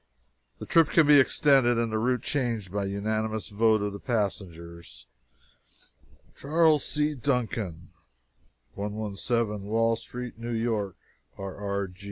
[0.57, 5.05] The trip can be extended, and the route changed, by unanimous vote of the passengers.
[6.35, 6.83] CHAS.
[6.83, 7.13] C.
[7.13, 7.89] DUNCAN,
[8.73, 10.97] 117 WALL STREET, NEW YORK
[11.37, 11.55] R.
[11.55, 11.91] R.